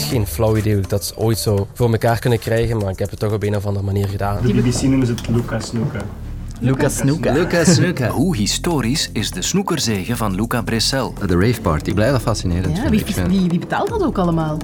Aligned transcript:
geen 0.00 0.26
flauw 0.26 0.56
idee 0.56 0.72
hoe 0.72 0.82
ik 0.82 0.88
dat 0.88 1.12
ooit 1.16 1.38
zou 1.38 1.64
voor 1.74 1.90
elkaar 1.92 2.18
kunnen 2.18 2.38
krijgen, 2.38 2.76
maar 2.76 2.90
ik 2.90 2.98
heb 2.98 3.10
het 3.10 3.18
toch 3.18 3.32
op 3.32 3.42
een 3.42 3.56
of 3.56 3.66
andere 3.66 3.84
manier 3.84 4.08
gedaan. 4.08 4.38
De 4.46 4.54
BBC 4.54 4.82
noemen 4.82 5.06
ze 5.06 5.12
het 5.12 5.28
Luca 5.28 5.60
Snoeka. 5.60 6.00
Lucas 6.60 6.96
Snoeka. 6.96 7.32
Lucas 7.32 7.74
Snoeka. 7.74 8.08
Hoe 8.08 8.36
historisch 8.36 9.10
is 9.12 9.30
de 9.30 9.42
snoekerzege 9.42 10.16
van 10.16 10.34
Luca 10.34 10.62
Bressel? 10.62 11.14
De 11.26 11.38
rave 11.38 11.60
party. 11.60 11.88
Ik 11.88 11.94
blijf 11.94 12.12
dat 12.12 12.20
fascinerend 12.22 12.76
Ja, 12.76 12.88
wie, 12.90 13.04
wie, 13.28 13.48
wie 13.48 13.58
betaalt 13.58 13.88
dat 13.88 14.02
ook 14.02 14.18
allemaal? 14.18 14.58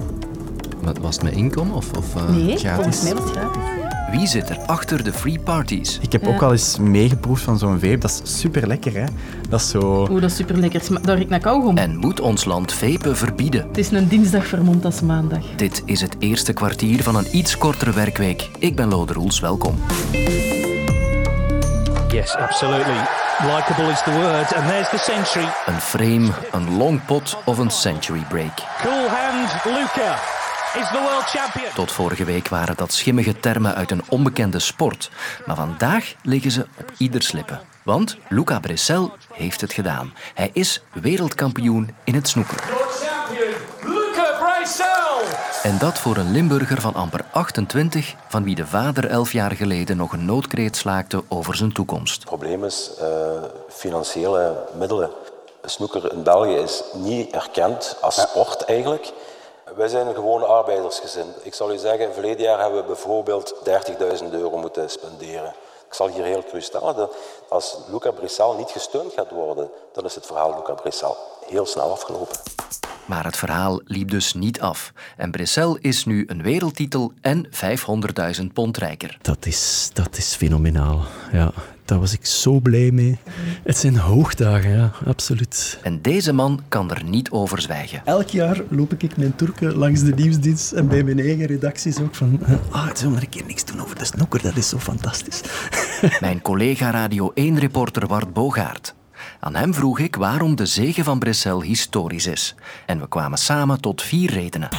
Wat, 0.81 0.97
Was 0.97 1.15
het 1.15 1.23
met 1.23 1.33
inkomen 1.33 1.75
of, 1.75 1.91
of 1.97 2.15
eh, 2.15 2.29
Nee, 2.29 2.57
gratis? 2.57 2.75
volgens 2.75 3.01
mij 3.03 3.13
was 3.13 3.23
het 3.23 3.31
gratis. 3.31 3.61
Wie 4.11 4.27
zit 4.27 4.49
er 4.49 4.57
achter 4.65 5.03
de 5.03 5.13
free 5.13 5.39
parties? 5.39 5.99
Ik 6.01 6.11
heb 6.11 6.27
ook 6.27 6.41
al 6.41 6.51
eens 6.51 6.77
meegeproefd 6.77 7.43
van 7.43 7.57
zo'n 7.57 7.79
vape. 7.79 7.97
Dat 7.97 8.21
is 8.23 8.39
super 8.39 8.67
lekker, 8.67 8.93
hè? 8.93 9.03
Dat 9.49 9.59
is 9.59 9.69
zo. 9.69 10.07
Oeh, 10.11 10.21
dat 10.21 10.29
is 10.29 10.35
super 10.35 10.57
lekker. 10.57 10.81
Dat 10.89 11.05
ruikt 11.05 11.29
naar 11.29 11.39
kauwgom. 11.39 11.77
En 11.77 11.97
moet 11.97 12.19
ons 12.19 12.45
land 12.45 12.73
vapen 12.73 13.17
verbieden? 13.17 13.67
Het 13.67 13.77
is 13.77 13.91
een 13.91 14.07
dinsdag 14.07 14.45
vermomd 14.45 14.85
als 14.85 15.01
maandag. 15.01 15.43
Dit 15.55 15.81
is 15.85 16.01
het 16.01 16.15
eerste 16.19 16.53
kwartier 16.53 17.03
van 17.03 17.15
een 17.15 17.37
iets 17.37 17.57
kortere 17.57 17.91
werkweek. 17.91 18.49
Ik 18.59 18.75
ben 18.75 18.87
Lode 18.87 19.13
Roels, 19.13 19.39
welkom. 19.39 19.75
Yes, 22.11 22.35
absolutely. 22.35 22.99
Likeable 23.39 23.91
is 23.91 24.03
the 24.03 24.11
word. 24.11 24.55
And 24.55 24.67
there's 24.67 24.89
the 24.89 24.97
century. 24.97 25.47
Een 25.65 25.81
frame, 25.81 26.29
een 26.51 26.77
long 26.77 27.05
pot 27.05 27.37
of 27.45 27.57
een 27.57 27.71
century 27.71 28.25
break. 28.29 28.53
Cool 28.81 29.07
hand, 29.07 29.63
Luca 29.65 30.40
is 30.75 30.87
the 30.87 30.99
world 30.99 31.23
champion. 31.23 31.73
Tot 31.73 31.91
vorige 31.91 32.23
week 32.23 32.47
waren 32.47 32.77
dat 32.77 32.93
schimmige 32.93 33.39
termen 33.39 33.75
uit 33.75 33.91
een 33.91 34.03
onbekende 34.09 34.59
sport. 34.59 35.11
Maar 35.45 35.55
vandaag 35.55 36.13
liggen 36.23 36.51
ze 36.51 36.65
op 36.79 36.91
ieders 36.97 37.31
lippen. 37.31 37.61
Want 37.83 38.17
Luca 38.29 38.59
Bressel 38.59 39.11
heeft 39.33 39.61
het 39.61 39.73
gedaan. 39.73 40.13
Hij 40.33 40.49
is 40.53 40.81
wereldkampioen 40.93 41.95
in 42.03 42.15
het 42.15 42.27
snoeker. 42.27 42.57
Champion, 42.57 43.53
Luca 43.83 44.37
Bracel. 44.39 45.21
En 45.63 45.77
dat 45.77 45.99
voor 45.99 46.17
een 46.17 46.31
Limburger 46.31 46.81
van 46.81 46.93
amper 46.93 47.25
28, 47.31 48.15
van 48.27 48.43
wie 48.43 48.55
de 48.55 48.67
vader 48.67 49.07
elf 49.07 49.31
jaar 49.31 49.51
geleden 49.51 49.97
nog 49.97 50.13
een 50.13 50.25
noodkreet 50.25 50.77
slaakte 50.77 51.23
over 51.27 51.55
zijn 51.55 51.73
toekomst. 51.73 52.15
Het 52.15 52.25
probleem 52.25 52.63
is 52.63 52.91
eh, 52.99 53.07
financiële 53.69 54.67
middelen. 54.77 55.09
Snoeker 55.63 56.13
in 56.13 56.23
België 56.23 56.55
is 56.55 56.83
niet 56.93 57.31
erkend 57.31 57.97
als 58.01 58.21
sport 58.21 58.61
eigenlijk. 58.61 59.13
Wij 59.75 59.87
zijn 59.87 60.07
een 60.07 60.15
gewone 60.15 60.45
arbeidersgezin. 60.45 61.33
Ik 61.41 61.53
zal 61.53 61.71
u 61.71 61.77
zeggen, 61.77 62.13
verleden 62.13 62.41
jaar 62.41 62.59
hebben 62.59 62.79
we 62.79 62.85
bijvoorbeeld 62.85 63.55
30.000 64.21 64.29
euro 64.31 64.57
moeten 64.57 64.89
spenderen. 64.89 65.53
Ik 65.87 65.93
zal 65.93 66.07
hier 66.07 66.23
heel 66.23 66.43
cru 66.43 66.61
stellen, 66.61 67.09
als 67.47 67.77
Luca 67.87 68.11
Brissal 68.11 68.53
niet 68.53 68.69
gesteund 68.69 69.13
gaat 69.13 69.31
worden, 69.31 69.71
dan 69.91 70.05
is 70.05 70.15
het 70.15 70.25
verhaal 70.25 70.55
Luca 70.55 70.73
Brissal 70.73 71.17
heel 71.45 71.65
snel 71.65 71.91
afgelopen. 71.91 72.35
Maar 73.05 73.25
het 73.25 73.37
verhaal 73.37 73.81
liep 73.85 74.09
dus 74.09 74.33
niet 74.33 74.59
af. 74.61 74.93
En 75.17 75.31
Bressel 75.31 75.77
is 75.77 76.05
nu 76.05 76.23
een 76.27 76.41
wereldtitel 76.41 77.13
en 77.21 77.47
500.000 78.39 78.45
pond 78.53 78.77
rijker. 78.77 79.17
Dat 79.21 79.45
is, 79.45 79.89
dat 79.93 80.17
is 80.17 80.35
fenomenaal. 80.35 81.05
Ja, 81.31 81.51
daar 81.85 81.99
was 81.99 82.13
ik 82.13 82.25
zo 82.25 82.59
blij 82.59 82.91
mee. 82.91 83.17
Het 83.63 83.77
zijn 83.77 83.97
hoogdagen, 83.97 84.69
ja, 84.69 84.91
absoluut. 85.05 85.79
En 85.83 86.01
deze 86.01 86.33
man 86.33 86.61
kan 86.67 86.91
er 86.91 87.03
niet 87.03 87.29
over 87.29 87.61
zwijgen. 87.61 88.01
Elk 88.05 88.27
jaar 88.27 88.61
loop 88.69 88.93
ik 88.97 89.17
mijn 89.17 89.35
Turken 89.35 89.75
langs 89.75 90.03
de 90.03 90.13
nieuwsdienst 90.13 90.71
en 90.71 90.87
bij 90.87 91.03
mijn 91.03 91.19
eigen 91.19 91.45
redacties 91.45 91.99
ook 91.99 92.15
van... 92.15 92.39
Ah, 92.69 92.87
het 92.87 92.97
zullen 92.97 93.15
we 93.15 93.21
een 93.21 93.29
keer 93.29 93.45
niks 93.45 93.65
doen 93.65 93.81
over 93.81 93.97
de 93.97 94.05
snoeker, 94.05 94.41
dat 94.41 94.57
is 94.57 94.69
zo 94.69 94.77
fantastisch. 94.77 95.41
Mijn 96.19 96.41
collega 96.41 96.91
Radio 96.91 97.31
1-reporter 97.31 98.07
Bart 98.07 98.33
Bogaert. 98.33 98.93
Aan 99.43 99.55
hem 99.55 99.73
vroeg 99.73 99.99
ik 99.99 100.15
waarom 100.15 100.55
de 100.55 100.65
zege 100.65 101.03
van 101.03 101.19
Bressel 101.19 101.61
historisch 101.61 102.27
is. 102.27 102.55
En 102.85 102.99
we 102.99 103.07
kwamen 103.07 103.37
samen 103.37 103.81
tot 103.81 104.01
vier 104.01 104.31
redenen. 104.31 104.69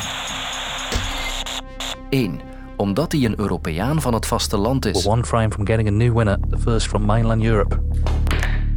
1. 2.08 2.40
Omdat 2.76 3.12
hij 3.12 3.24
een 3.24 3.40
Europeaan 3.40 4.00
van 4.00 4.14
het 4.14 4.26
vasteland 4.26 4.84
is. 4.84 5.06
One 5.06 5.24
frame 5.24 5.50
from 5.50 5.66
getting 5.66 5.88
a 5.88 5.92
new 5.92 6.16
winner, 6.16 6.38
the 6.50 6.58
first 6.58 6.86
from 6.86 7.02
mainland 7.04 7.42
Europe. 7.42 7.80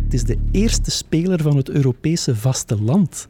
Het 0.05 0.13
is 0.13 0.23
de 0.23 0.37
eerste 0.51 0.91
speler 0.91 1.41
van 1.41 1.57
het 1.57 1.69
Europese 1.69 2.35
vasteland 2.35 3.27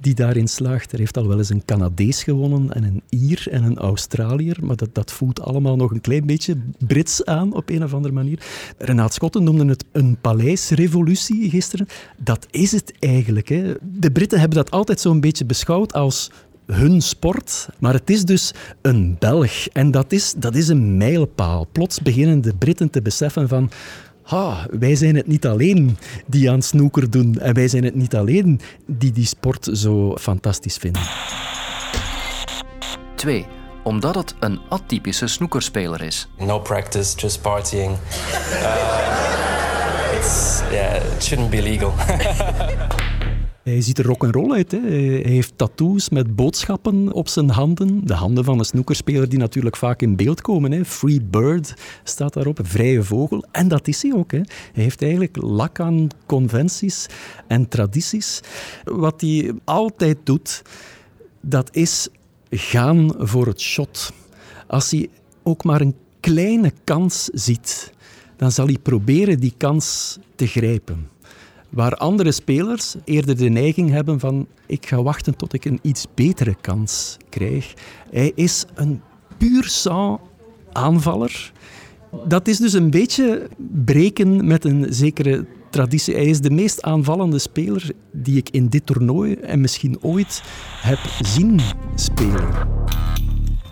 die 0.00 0.14
daarin 0.14 0.48
slaagt. 0.48 0.92
Er 0.92 0.98
heeft 0.98 1.16
al 1.16 1.28
wel 1.28 1.38
eens 1.38 1.48
een 1.48 1.64
Canadees 1.64 2.22
gewonnen 2.22 2.72
en 2.72 2.84
een 2.84 3.02
Ier 3.08 3.46
en 3.50 3.64
een 3.64 3.78
Australiër, 3.78 4.56
maar 4.60 4.76
dat, 4.76 4.94
dat 4.94 5.12
voelt 5.12 5.40
allemaal 5.40 5.76
nog 5.76 5.90
een 5.90 6.00
klein 6.00 6.26
beetje 6.26 6.56
Brits 6.86 7.24
aan 7.24 7.54
op 7.54 7.70
een 7.70 7.84
of 7.84 7.94
andere 7.94 8.14
manier. 8.14 8.42
Renaat 8.78 9.14
Schotten 9.14 9.44
noemde 9.44 9.66
het 9.66 9.84
een 9.92 10.18
paleisrevolutie 10.20 11.50
gisteren. 11.50 11.86
Dat 12.16 12.46
is 12.50 12.72
het 12.72 12.92
eigenlijk. 12.98 13.48
Hè. 13.48 13.74
De 13.82 14.10
Britten 14.10 14.38
hebben 14.38 14.58
dat 14.58 14.70
altijd 14.70 15.00
zo'n 15.00 15.20
beetje 15.20 15.44
beschouwd 15.44 15.92
als 15.92 16.30
hun 16.66 17.02
sport, 17.02 17.68
maar 17.78 17.92
het 17.92 18.10
is 18.10 18.24
dus 18.24 18.54
een 18.82 19.16
Belg. 19.18 19.66
En 19.66 19.90
dat 19.90 20.12
is, 20.12 20.34
dat 20.36 20.54
is 20.54 20.68
een 20.68 20.96
mijlpaal. 20.96 21.66
Plots 21.72 22.00
beginnen 22.00 22.40
de 22.40 22.54
Britten 22.58 22.90
te 22.90 23.02
beseffen 23.02 23.48
van... 23.48 23.70
Ha, 24.28 24.66
wij 24.70 24.94
zijn 24.94 25.16
het 25.16 25.26
niet 25.26 25.46
alleen 25.46 25.98
die 26.26 26.50
aan 26.50 26.62
snoeker 26.62 27.10
doen. 27.10 27.38
En 27.38 27.54
wij 27.54 27.68
zijn 27.68 27.84
het 27.84 27.94
niet 27.94 28.14
alleen 28.14 28.60
die 28.86 29.12
die 29.12 29.26
sport 29.26 29.68
zo 29.72 30.16
fantastisch 30.16 30.76
vinden. 30.76 31.02
2. 33.14 33.46
Omdat 33.84 34.14
het 34.14 34.34
een 34.40 34.60
atypische 34.68 35.26
snoekerspeler 35.26 36.02
is. 36.02 36.28
No 36.38 36.58
practice, 36.58 37.16
just 37.16 37.40
partying. 37.40 37.96
Uh, 38.52 40.18
it's 40.18 40.60
yeah, 40.70 41.14
it 41.16 41.24
shouldn't 41.24 41.50
be 41.50 41.62
legal. 41.62 41.92
Hij 43.68 43.80
ziet 43.80 43.98
er 43.98 44.04
rock'n'roll 44.04 44.52
uit. 44.52 44.70
Hè. 44.70 44.78
Hij 44.78 45.30
heeft 45.30 45.52
tattoos 45.56 46.08
met 46.08 46.36
boodschappen 46.36 47.12
op 47.12 47.28
zijn 47.28 47.50
handen. 47.50 48.06
De 48.06 48.14
handen 48.14 48.44
van 48.44 48.58
een 48.58 48.64
snoekerspeler 48.64 49.28
die 49.28 49.38
natuurlijk 49.38 49.76
vaak 49.76 50.02
in 50.02 50.16
beeld 50.16 50.40
komen. 50.40 50.72
Hè. 50.72 50.84
Free 50.84 51.22
Bird 51.22 51.74
staat 52.04 52.32
daarop, 52.32 52.60
vrije 52.62 53.02
vogel. 53.02 53.44
En 53.50 53.68
dat 53.68 53.88
is 53.88 54.02
hij 54.02 54.12
ook. 54.12 54.32
Hè. 54.32 54.40
Hij 54.72 54.82
heeft 54.82 55.02
eigenlijk 55.02 55.36
lak 55.36 55.80
aan 55.80 56.08
conventies 56.26 57.06
en 57.46 57.68
tradities. 57.68 58.40
Wat 58.84 59.20
hij 59.20 59.52
altijd 59.64 60.18
doet, 60.24 60.62
dat 61.40 61.68
is 61.72 62.08
gaan 62.50 63.14
voor 63.18 63.46
het 63.46 63.60
shot. 63.60 64.12
Als 64.66 64.90
hij 64.90 65.08
ook 65.42 65.64
maar 65.64 65.80
een 65.80 65.94
kleine 66.20 66.72
kans 66.84 67.24
ziet, 67.32 67.92
dan 68.36 68.52
zal 68.52 68.66
hij 68.66 68.78
proberen 68.82 69.40
die 69.40 69.54
kans 69.56 70.18
te 70.34 70.46
grijpen. 70.46 71.08
Waar 71.70 71.94
andere 71.94 72.32
spelers 72.32 72.94
eerder 73.04 73.36
de 73.36 73.48
neiging 73.48 73.90
hebben 73.90 74.20
van 74.20 74.46
ik 74.66 74.86
ga 74.86 75.02
wachten 75.02 75.36
tot 75.36 75.52
ik 75.52 75.64
een 75.64 75.78
iets 75.82 76.06
betere 76.14 76.56
kans 76.60 77.16
krijg. 77.28 77.74
Hij 78.10 78.32
is 78.34 78.64
een 78.74 79.02
puur 79.36 79.64
sang 79.64 80.18
aanvaller. 80.72 81.52
Dat 82.26 82.48
is 82.48 82.58
dus 82.58 82.72
een 82.72 82.90
beetje 82.90 83.48
breken 83.84 84.46
met 84.46 84.64
een 84.64 84.86
zekere 84.88 85.46
traditie. 85.70 86.14
Hij 86.14 86.26
is 86.26 86.40
de 86.40 86.50
meest 86.50 86.82
aanvallende 86.82 87.38
speler 87.38 87.90
die 88.12 88.36
ik 88.36 88.50
in 88.50 88.68
dit 88.68 88.86
toernooi 88.86 89.34
en 89.34 89.60
misschien 89.60 90.02
ooit 90.02 90.42
heb 90.82 90.98
zien 91.20 91.60
spelen. 91.94 92.48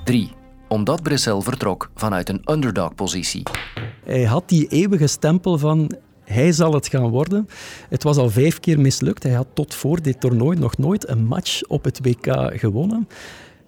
3. 0.04 0.30
Omdat 0.68 1.02
Bressel 1.02 1.42
vertrok 1.42 1.90
vanuit 1.94 2.28
een 2.28 2.40
underdog-positie. 2.44 3.42
Hij 4.04 4.24
had 4.24 4.48
die 4.48 4.66
eeuwige 4.68 5.06
stempel 5.06 5.58
van 5.58 5.96
hij 6.26 6.52
zal 6.52 6.74
het 6.74 6.88
gaan 6.88 7.08
worden. 7.08 7.48
Het 7.88 8.02
was 8.02 8.16
al 8.16 8.30
vijf 8.30 8.60
keer 8.60 8.80
mislukt. 8.80 9.22
Hij 9.22 9.32
had 9.32 9.46
tot 9.54 9.74
voor 9.74 10.02
dit 10.02 10.20
toernooi 10.20 10.58
nog 10.58 10.78
nooit 10.78 11.08
een 11.08 11.24
match 11.24 11.62
op 11.62 11.84
het 11.84 12.00
WK 12.02 12.50
gewonnen. 12.54 13.08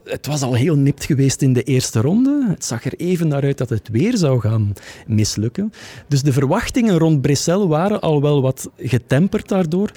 Het 0.04 0.26
was 0.26 0.42
al 0.42 0.54
heel 0.54 0.76
nipt 0.76 1.04
geweest 1.04 1.42
in 1.42 1.52
de 1.52 1.62
eerste 1.62 2.00
ronde. 2.00 2.46
Het 2.48 2.64
zag 2.64 2.84
er 2.84 2.94
even 2.96 3.28
naar 3.28 3.42
uit 3.42 3.58
dat 3.58 3.68
het 3.68 3.88
weer 3.88 4.16
zou 4.16 4.40
gaan 4.40 4.72
mislukken. 5.06 5.72
Dus 6.08 6.22
de 6.22 6.32
verwachtingen 6.32 6.98
rond 6.98 7.20
Bressel 7.20 7.68
waren 7.68 8.00
al 8.00 8.22
wel 8.22 8.42
wat 8.42 8.70
getemperd 8.76 9.48
daardoor. 9.48 9.90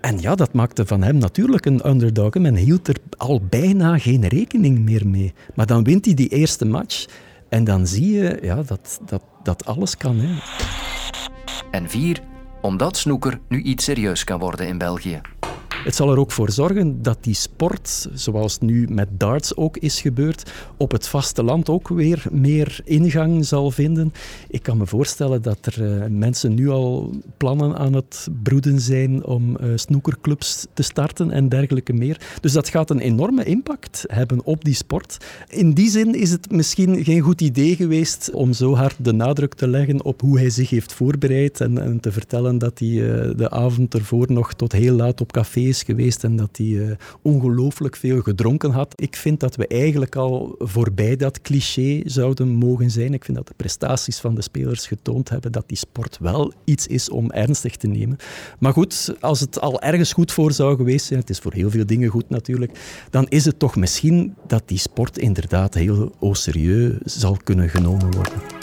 En 0.00 0.18
ja, 0.18 0.34
dat 0.34 0.52
maakte 0.52 0.86
van 0.86 1.02
hem 1.02 1.18
natuurlijk 1.18 1.66
een 1.66 1.88
underdog. 1.88 2.34
Men 2.34 2.54
hield 2.54 2.88
er 2.88 2.96
al 3.16 3.40
bijna 3.48 3.98
geen 3.98 4.28
rekening 4.28 4.78
meer 4.78 5.08
mee. 5.08 5.32
Maar 5.54 5.66
dan 5.66 5.84
wint 5.84 6.04
hij 6.04 6.14
die 6.14 6.28
eerste 6.28 6.64
match. 6.64 7.06
En 7.48 7.64
dan 7.64 7.86
zie 7.86 8.12
je 8.12 8.38
ja, 8.42 8.62
dat, 8.62 9.00
dat, 9.06 9.22
dat 9.42 9.66
alles 9.66 9.96
kan. 9.96 10.16
Hè. 10.18 10.34
En 11.70 11.88
4. 11.88 12.20
Omdat 12.60 12.96
snoeker 12.96 13.40
nu 13.48 13.62
iets 13.62 13.84
serieus 13.84 14.24
kan 14.24 14.38
worden 14.38 14.66
in 14.66 14.78
België. 14.78 15.20
Het 15.84 15.94
zal 15.94 16.10
er 16.10 16.18
ook 16.18 16.32
voor 16.32 16.50
zorgen 16.50 17.02
dat 17.02 17.18
die 17.20 17.34
sport, 17.34 18.08
zoals 18.14 18.58
nu 18.58 18.86
met 18.90 19.08
darts 19.12 19.56
ook 19.56 19.76
is 19.76 20.00
gebeurd, 20.00 20.52
op 20.76 20.90
het 20.92 21.08
vasteland 21.08 21.68
ook 21.68 21.88
weer 21.88 22.24
meer 22.30 22.80
ingang 22.84 23.46
zal 23.46 23.70
vinden. 23.70 24.12
Ik 24.48 24.62
kan 24.62 24.76
me 24.76 24.86
voorstellen 24.86 25.42
dat 25.42 25.66
er 25.66 25.82
uh, 25.82 26.04
mensen 26.08 26.54
nu 26.54 26.68
al 26.68 27.14
plannen 27.36 27.76
aan 27.76 27.92
het 27.92 28.28
broeden 28.42 28.80
zijn 28.80 29.24
om 29.24 29.56
uh, 29.60 29.72
snoekerclubs 29.74 30.66
te 30.74 30.82
starten 30.82 31.30
en 31.30 31.48
dergelijke 31.48 31.92
meer. 31.92 32.20
Dus 32.40 32.52
dat 32.52 32.68
gaat 32.68 32.90
een 32.90 33.00
enorme 33.00 33.44
impact 33.44 34.04
hebben 34.06 34.44
op 34.44 34.64
die 34.64 34.74
sport. 34.74 35.16
In 35.48 35.72
die 35.72 35.90
zin 35.90 36.14
is 36.14 36.30
het 36.30 36.50
misschien 36.50 37.04
geen 37.04 37.20
goed 37.20 37.40
idee 37.40 37.76
geweest 37.76 38.30
om 38.32 38.52
zo 38.52 38.74
hard 38.74 38.96
de 38.98 39.12
nadruk 39.12 39.54
te 39.54 39.68
leggen 39.68 40.04
op 40.04 40.20
hoe 40.20 40.38
hij 40.38 40.50
zich 40.50 40.70
heeft 40.70 40.92
voorbereid 40.92 41.60
en, 41.60 41.78
en 41.78 42.00
te 42.00 42.12
vertellen 42.12 42.58
dat 42.58 42.78
hij 42.78 42.88
uh, 42.88 43.30
de 43.36 43.50
avond 43.50 43.94
ervoor 43.94 44.32
nog 44.32 44.54
tot 44.54 44.72
heel 44.72 44.94
laat 44.94 45.20
op 45.20 45.32
café 45.32 45.69
is 45.70 45.82
geweest 45.82 46.24
en 46.24 46.36
dat 46.36 46.56
hij 46.56 46.88
eh, 46.88 46.96
ongelooflijk 47.22 47.96
veel 47.96 48.20
gedronken 48.20 48.70
had. 48.70 48.92
Ik 48.96 49.16
vind 49.16 49.40
dat 49.40 49.56
we 49.56 49.66
eigenlijk 49.66 50.16
al 50.16 50.54
voorbij 50.58 51.16
dat 51.16 51.40
cliché 51.40 52.00
zouden 52.04 52.48
mogen 52.48 52.90
zijn. 52.90 53.14
Ik 53.14 53.24
vind 53.24 53.36
dat 53.36 53.48
de 53.48 53.54
prestaties 53.56 54.18
van 54.18 54.34
de 54.34 54.42
spelers 54.42 54.86
getoond 54.86 55.28
hebben 55.28 55.52
dat 55.52 55.68
die 55.68 55.76
sport 55.76 56.18
wel 56.20 56.52
iets 56.64 56.86
is 56.86 57.10
om 57.10 57.30
ernstig 57.30 57.76
te 57.76 57.86
nemen. 57.86 58.16
Maar 58.58 58.72
goed, 58.72 59.14
als 59.20 59.40
het 59.40 59.60
al 59.60 59.80
ergens 59.80 60.12
goed 60.12 60.32
voor 60.32 60.52
zou 60.52 60.76
geweest 60.76 61.06
zijn, 61.06 61.20
het 61.20 61.30
is 61.30 61.38
voor 61.38 61.52
heel 61.52 61.70
veel 61.70 61.86
dingen 61.86 62.08
goed 62.08 62.28
natuurlijk, 62.28 62.78
dan 63.10 63.26
is 63.28 63.44
het 63.44 63.58
toch 63.58 63.76
misschien 63.76 64.34
dat 64.46 64.62
die 64.66 64.78
sport 64.78 65.18
inderdaad 65.18 65.74
heel 65.74 66.12
au 66.20 66.34
serieus 66.34 66.98
zal 67.04 67.36
kunnen 67.44 67.68
genomen 67.68 68.10
worden. 68.10 68.59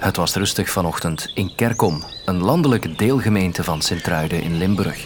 Het 0.00 0.16
was 0.16 0.34
rustig 0.34 0.70
vanochtend 0.70 1.30
in 1.34 1.54
Kerkom, 1.54 2.02
een 2.24 2.42
landelijke 2.42 2.92
deelgemeente 2.92 3.64
van 3.64 3.82
Sint-Truiden 3.82 4.42
in 4.42 4.56
Limburg. 4.56 5.04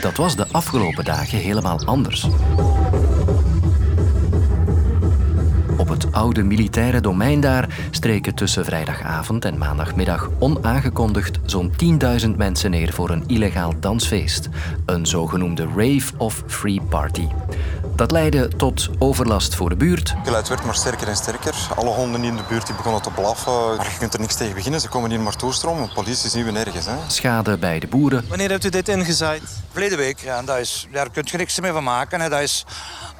Dat 0.00 0.16
was 0.16 0.36
de 0.36 0.46
afgelopen 0.52 1.04
dagen 1.04 1.38
helemaal 1.38 1.84
anders. 1.84 2.26
Op 5.76 5.88
het 5.88 6.12
oude 6.12 6.42
militaire 6.42 7.00
domein 7.00 7.40
daar 7.40 7.68
streken 7.90 8.34
tussen 8.34 8.64
vrijdagavond 8.64 9.44
en 9.44 9.58
maandagmiddag 9.58 10.30
onaangekondigd 10.38 11.38
zo'n 11.44 11.72
10.000 12.26 12.30
mensen 12.36 12.70
neer 12.70 12.92
voor 12.92 13.10
een 13.10 13.24
illegaal 13.26 13.74
dansfeest. 13.80 14.48
Een 14.86 15.06
zogenoemde 15.06 15.66
rave 15.76 16.12
of 16.16 16.42
free 16.46 16.80
party. 16.88 17.26
Dat 17.98 18.10
leidde 18.10 18.48
tot 18.56 18.88
overlast 18.98 19.54
voor 19.54 19.68
de 19.68 19.76
buurt. 19.76 20.10
Het 20.10 20.26
geluid 20.26 20.48
werd 20.48 20.64
maar 20.64 20.74
sterker 20.74 21.08
en 21.08 21.16
sterker. 21.16 21.54
Alle 21.76 21.90
honden 21.90 22.24
in 22.24 22.36
de 22.36 22.42
buurt 22.48 22.66
die 22.66 22.74
begonnen 22.74 23.02
te 23.02 23.10
blaffen. 23.10 23.76
Maar 23.76 23.90
je 23.90 23.98
kunt 23.98 24.14
er 24.14 24.20
niks 24.20 24.34
tegen 24.34 24.54
beginnen. 24.54 24.80
Ze 24.80 24.88
komen 24.88 25.10
hier 25.10 25.20
maar 25.20 25.36
toestromen. 25.36 25.90
Politie 25.94 26.30
zien 26.30 26.44
we 26.44 26.50
nergens. 26.50 26.86
Hè. 26.86 26.92
Schade 27.06 27.58
bij 27.58 27.78
de 27.78 27.86
boeren. 27.86 28.24
Wanneer 28.28 28.50
hebt 28.50 28.64
u 28.64 28.68
dit 28.68 28.88
ingezaaid? 28.88 29.42
Verleden 29.70 29.98
week. 29.98 30.18
Ja, 30.18 30.38
en 30.38 30.44
dat 30.44 30.58
is, 30.58 30.88
daar 30.92 31.10
kun 31.10 31.22
je 31.26 31.36
niks 31.36 31.60
meer 31.60 31.72
van 31.72 31.84
maken. 31.84 32.20
Hè. 32.20 32.28
Dat 32.28 32.40
is 32.40 32.64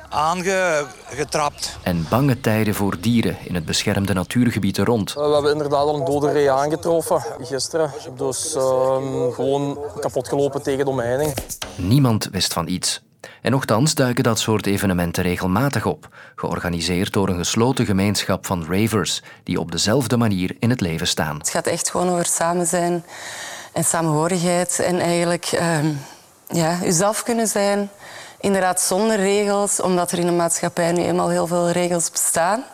aangetrapt. 0.08 1.78
En 1.82 2.06
bange 2.10 2.40
tijden 2.40 2.74
voor 2.74 3.00
dieren 3.00 3.36
in 3.44 3.54
het 3.54 3.64
beschermde 3.64 4.12
natuurgebied 4.12 4.76
er 4.76 4.84
rond. 4.84 5.14
We 5.14 5.20
hebben 5.20 5.52
inderdaad 5.52 5.86
al 5.86 5.94
een 5.94 6.04
dode 6.04 6.32
ree 6.32 6.50
aangetroffen 6.50 7.22
gisteren. 7.40 7.90
Dus 8.16 8.54
uh, 8.54 8.62
gewoon 9.32 9.78
kapot 10.00 10.28
gelopen 10.28 10.62
tegen 10.62 10.84
de 10.84 10.90
omheining. 10.90 11.34
Niemand 11.76 12.28
wist 12.32 12.52
van 12.52 12.68
iets. 12.68 13.00
En 13.42 13.50
nochtans 13.50 13.94
duiken 13.94 14.24
dat 14.24 14.38
soort 14.38 14.66
evenementen 14.66 15.22
regelmatig 15.22 15.86
op, 15.86 16.08
georganiseerd 16.34 17.12
door 17.12 17.28
een 17.28 17.38
gesloten 17.38 17.86
gemeenschap 17.86 18.46
van 18.46 18.66
ravers 18.68 19.22
die 19.42 19.60
op 19.60 19.72
dezelfde 19.72 20.16
manier 20.16 20.56
in 20.58 20.70
het 20.70 20.80
leven 20.80 21.06
staan. 21.06 21.38
Het 21.38 21.50
gaat 21.50 21.66
echt 21.66 21.90
gewoon 21.90 22.08
over 22.08 22.26
samen 22.26 22.66
zijn 22.66 23.04
en 23.72 23.84
samenhorigheid 23.84 24.78
en 24.78 25.00
eigenlijk 25.00 25.50
uh, 25.54 25.78
ja, 26.48 26.78
uzelf 26.84 27.22
kunnen 27.22 27.46
zijn. 27.46 27.90
Inderdaad 28.40 28.80
zonder 28.80 29.16
regels, 29.16 29.80
omdat 29.80 30.12
er 30.12 30.18
in 30.18 30.26
de 30.26 30.32
maatschappij 30.32 30.92
nu 30.92 31.02
eenmaal 31.02 31.28
heel 31.28 31.46
veel 31.46 31.70
regels 31.70 32.10
bestaan. 32.10 32.64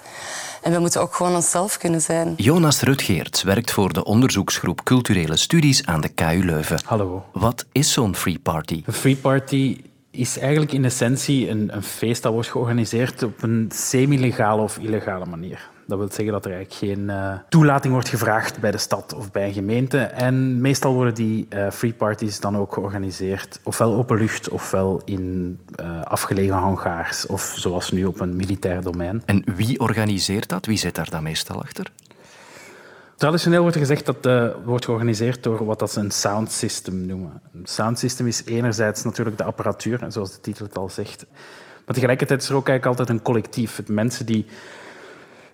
En 0.62 0.72
we 0.72 0.78
moeten 0.78 1.00
ook 1.00 1.14
gewoon 1.14 1.34
onszelf 1.34 1.78
kunnen 1.78 2.00
zijn. 2.00 2.34
Jonas 2.36 2.80
Rutgeerts 2.80 3.42
werkt 3.42 3.70
voor 3.70 3.92
de 3.92 4.04
onderzoeksgroep 4.04 4.84
Culturele 4.84 5.36
Studies 5.36 5.86
aan 5.86 6.00
de 6.00 6.08
KU 6.08 6.44
Leuven. 6.44 6.80
Hallo. 6.84 7.24
Wat 7.32 7.66
is 7.72 7.92
zo'n 7.92 8.16
free 8.16 8.38
party? 8.38 8.82
Een 8.86 8.92
free 8.92 9.16
party 9.16 9.80
is 10.14 10.38
eigenlijk 10.38 10.72
in 10.72 10.84
essentie 10.84 11.48
een, 11.48 11.74
een 11.74 11.82
feest 11.82 12.22
dat 12.22 12.32
wordt 12.32 12.48
georganiseerd 12.48 13.22
op 13.22 13.42
een 13.42 13.70
semi-legale 13.72 14.62
of 14.62 14.78
illegale 14.78 15.24
manier. 15.24 15.72
Dat 15.86 15.98
wil 15.98 16.08
zeggen 16.08 16.32
dat 16.32 16.44
er 16.44 16.52
eigenlijk 16.52 16.92
geen 16.92 17.08
uh, 17.08 17.32
toelating 17.48 17.92
wordt 17.92 18.08
gevraagd 18.08 18.60
bij 18.60 18.70
de 18.70 18.78
stad 18.78 19.14
of 19.14 19.30
bij 19.30 19.46
een 19.46 19.52
gemeente. 19.52 19.98
En 19.98 20.60
meestal 20.60 20.94
worden 20.94 21.14
die 21.14 21.46
uh, 21.50 21.70
free 21.70 21.92
parties 21.92 22.40
dan 22.40 22.56
ook 22.56 22.72
georganiseerd, 22.72 23.60
ofwel 23.62 23.94
open 23.94 24.18
lucht, 24.18 24.48
ofwel 24.48 25.02
in 25.04 25.58
uh, 25.80 26.02
afgelegen 26.02 26.54
hangars, 26.54 27.26
of 27.26 27.54
zoals 27.56 27.90
nu 27.90 28.04
op 28.04 28.20
een 28.20 28.36
militair 28.36 28.82
domein. 28.82 29.22
En 29.24 29.44
wie 29.56 29.80
organiseert 29.80 30.48
dat? 30.48 30.66
Wie 30.66 30.78
zit 30.78 30.94
daar 30.94 31.10
dan 31.10 31.22
meestal 31.22 31.62
achter? 31.62 31.92
Traditioneel 33.24 33.60
wordt 33.60 33.74
er 33.74 33.80
gezegd 33.80 34.06
dat 34.06 34.26
uh, 34.26 34.48
wordt 34.64 34.84
georganiseerd 34.84 35.42
door 35.42 35.64
wat 35.64 35.90
ze 35.90 36.00
een 36.00 36.10
sound 36.10 36.52
system 36.52 37.06
noemen. 37.06 37.40
Een 37.54 37.66
sound 37.66 37.98
system 37.98 38.26
is 38.26 38.44
enerzijds 38.44 39.04
natuurlijk 39.04 39.36
de 39.36 39.44
apparatuur, 39.44 40.04
zoals 40.08 40.32
de 40.32 40.40
titel 40.40 40.66
het 40.66 40.78
al 40.78 40.88
zegt. 40.88 41.26
Maar 41.86 41.94
tegelijkertijd 41.94 42.42
is 42.42 42.48
er 42.48 42.54
ook 42.54 42.68
eigenlijk 42.68 42.98
altijd 42.98 43.18
een 43.18 43.24
collectief. 43.24 43.76
Het 43.76 43.88
mensen 43.88 44.26
die 44.26 44.46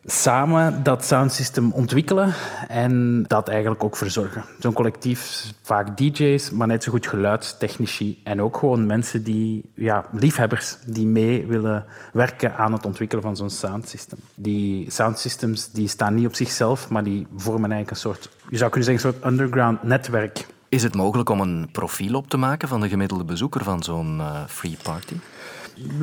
samen 0.05 0.83
dat 0.83 1.05
soundsystem 1.05 1.73
ontwikkelen 1.73 2.35
en 2.69 3.25
dat 3.27 3.49
eigenlijk 3.49 3.85
ook 3.85 3.97
verzorgen. 3.97 4.45
Zo'n 4.59 4.73
collectief, 4.73 5.53
vaak 5.63 5.97
DJ's, 5.97 6.51
maar 6.51 6.67
net 6.67 6.83
zo 6.83 6.91
goed 6.91 7.07
geluidstechnici 7.07 8.21
en 8.25 8.43
ook 8.43 8.57
gewoon 8.57 8.87
mensen 8.87 9.23
die, 9.23 9.71
ja, 9.75 10.05
liefhebbers, 10.13 10.77
die 10.87 11.07
mee 11.07 11.47
willen 11.47 11.85
werken 12.13 12.57
aan 12.57 12.73
het 12.73 12.87
ontwikkelen 12.87 13.23
van 13.23 13.37
zo'n 13.37 13.51
soundsystem. 13.51 14.19
Die 14.35 14.91
soundsystems 14.91 15.71
die 15.71 15.89
staan 15.89 16.15
niet 16.15 16.27
op 16.27 16.35
zichzelf, 16.35 16.89
maar 16.89 17.05
die 17.05 17.27
vormen 17.37 17.73
eigenlijk 17.73 17.91
een 17.91 18.11
soort, 18.11 18.31
je 18.49 18.57
zou 18.57 18.71
kunnen 18.71 18.91
zeggen, 18.91 19.09
een 19.09 19.15
soort 19.15 19.33
underground 19.33 19.83
netwerk. 19.83 20.47
Is 20.71 20.83
het 20.83 20.95
mogelijk 20.95 21.29
om 21.29 21.41
een 21.41 21.69
profiel 21.73 22.15
op 22.15 22.29
te 22.29 22.37
maken 22.37 22.69
van 22.69 22.81
de 22.81 22.89
gemiddelde 22.89 23.25
bezoeker 23.25 23.65
van 23.65 23.83
zo'n 23.83 24.17
uh, 24.19 24.45
free 24.47 24.77
party? 24.83 25.15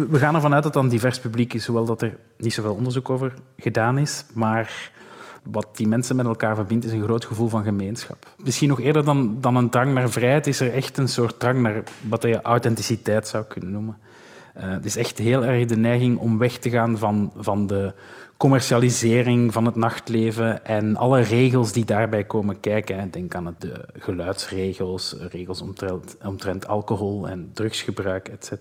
we 0.10 0.18
gaan 0.18 0.36
ervan 0.36 0.54
uit 0.54 0.64
dat 0.64 0.74
het 0.74 0.84
een 0.84 0.90
divers 0.90 1.20
publiek 1.20 1.54
is, 1.54 1.66
hoewel 1.66 1.86
dat 1.86 2.02
er 2.02 2.18
niet 2.38 2.54
zoveel 2.54 2.74
onderzoek 2.74 3.10
over 3.10 3.34
gedaan 3.58 3.98
is. 3.98 4.26
Maar 4.34 4.92
wat 5.44 5.68
die 5.78 5.88
mensen 5.88 6.16
met 6.16 6.26
elkaar 6.26 6.56
verbindt, 6.56 6.86
is 6.86 6.92
een 6.92 7.04
groot 7.04 7.26
gevoel 7.26 7.48
van 7.48 7.64
gemeenschap. 7.64 8.36
Misschien 8.44 8.70
nog 8.70 8.80
eerder 8.80 9.06
dan, 9.06 9.38
dan 9.42 9.56
een 9.56 9.70
drang 9.70 9.94
naar 9.94 10.10
vrijheid, 10.10 10.48
is 10.48 10.60
er 10.60 10.74
echt 10.74 10.98
een 10.98 11.10
soort 11.10 11.40
drang 11.40 11.62
naar 11.62 11.84
wat 12.10 12.22
je 12.22 12.42
authenticiteit 12.42 13.28
zou 13.28 13.44
kunnen 13.44 13.72
noemen. 13.72 13.98
Uh, 14.58 14.64
het 14.70 14.86
is 14.86 14.96
echt 14.96 15.18
heel 15.18 15.46
erg 15.46 15.66
de 15.66 15.78
neiging 15.78 16.18
om 16.18 16.38
weg 16.38 16.58
te 16.58 16.70
gaan 16.70 16.98
van, 16.98 17.32
van 17.36 17.68
de 17.68 17.94
commercialisering 18.38 19.54
van 19.54 19.66
het 19.66 19.76
nachtleven 19.76 20.66
en 20.66 20.96
alle 20.96 21.22
regels 21.22 21.72
die 21.72 21.86
daarbij 21.86 22.24
komen 22.24 22.60
kijken. 22.60 23.12
Denk 23.12 23.36
aan 23.36 23.56
de 23.60 23.86
geluidsregels, 23.94 25.16
regels 25.30 25.62
omtrent, 25.62 26.18
omtrent 26.26 26.68
alcohol 26.68 27.28
en 27.28 27.50
drugsgebruik, 27.54 28.28
etc. 28.28 28.52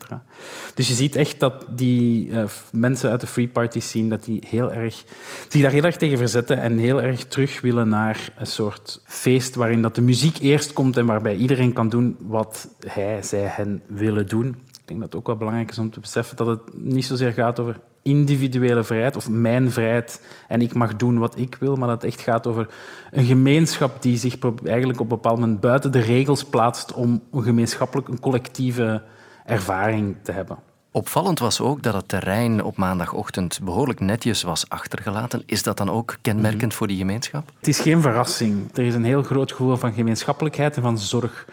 Dus 0.75 0.89
je 0.89 0.95
ziet 0.95 1.17
echt 1.17 1.41
dat 1.41 1.67
die 1.71 2.29
uh, 2.29 2.45
mensen 2.73 3.11
uit 3.11 3.21
de 3.21 3.27
free 3.27 3.49
parties 3.49 3.91
zien 3.91 4.09
dat 4.09 4.25
die 4.25 4.43
heel 4.47 4.73
erg, 4.73 5.05
zich 5.49 5.63
daar 5.63 5.71
heel 5.71 5.85
erg 5.85 5.97
tegen 5.97 6.19
verzetten 6.19 6.61
en 6.61 6.79
heel 6.79 7.03
erg 7.03 7.25
terug 7.25 7.61
willen 7.61 7.89
naar 7.89 8.33
een 8.39 8.47
soort 8.47 9.01
feest 9.05 9.55
waarin 9.55 9.83
dat 9.83 9.95
de 9.95 10.03
muziek 10.03 10.39
eerst 10.39 10.73
komt 10.73 10.97
en 10.97 11.07
waarbij 11.07 11.37
iedereen 11.37 11.73
kan 11.73 11.89
doen 11.89 12.17
wat 12.21 12.69
hij, 12.87 13.23
zij, 13.23 13.41
hen 13.41 13.83
willen 13.87 14.29
doen. 14.29 14.47
Ik 14.49 14.93
denk 14.93 15.01
dat 15.01 15.09
het 15.09 15.19
ook 15.21 15.27
wel 15.27 15.37
belangrijk 15.37 15.71
is 15.71 15.79
om 15.79 15.91
te 15.91 16.01
beseffen 16.01 16.37
dat 16.37 16.47
het 16.47 16.61
niet 16.73 17.05
zozeer 17.05 17.33
gaat 17.33 17.61
over 17.61 17.81
individuele 18.07 18.85
vrijheid 18.85 19.17
of 19.17 19.29
mijn 19.29 19.71
vrijheid 19.71 20.23
en 20.49 20.61
ik 20.61 20.75
mag 20.75 20.97
doen 20.97 21.19
wat 21.19 21.39
ik 21.39 21.57
wil, 21.61 21.77
maar 21.77 21.89
dat 21.89 22.03
het 22.03 22.13
echt 22.13 22.21
gaat 22.21 22.47
over 22.47 22.69
een 23.11 23.25
gemeenschap 23.25 24.03
die 24.03 24.17
zich 24.17 24.39
eigenlijk 24.65 25.01
op 25.01 25.11
een 25.11 25.17
bepaald 25.17 25.39
moment 25.39 25.61
buiten 25.61 25.93
de 25.93 26.01
regels 26.01 26.45
plaatst 26.45 26.93
om 26.93 27.23
een 27.33 27.43
gemeenschappelijk, 27.43 28.09
een 28.09 28.21
collectieve 28.21 29.03
ervaring 29.45 30.17
te 30.23 30.33
hebben. 30.33 30.59
Opvallend 30.91 31.39
was 31.39 31.61
ook 31.61 31.83
dat 31.83 31.95
het 31.95 32.09
terrein 32.09 32.65
op 32.65 32.77
maandagochtend 32.77 33.61
behoorlijk 33.63 34.01
netjes 34.01 34.43
was 34.43 34.69
achtergelaten. 34.69 35.43
Is 35.47 35.63
dat 35.63 35.77
dan 35.77 35.91
ook 35.91 36.17
kenmerkend 36.23 36.63
mm 36.63 36.69
-hmm. 36.69 36.73
voor 36.73 36.87
die 36.87 36.97
gemeenschap? 36.97 37.53
Het 37.59 37.69
is 37.69 37.81
geen 37.81 38.01
verrassing. 38.01 38.71
Er 38.75 38.85
is 38.85 38.95
een 38.95 39.05
heel 39.05 39.23
groot 39.23 39.53
gevoel 39.53 39.77
van 39.77 39.93
gemeenschappelijkheid 39.93 40.77
en 40.77 40.83
van 40.83 40.99
zorg. 40.99 41.47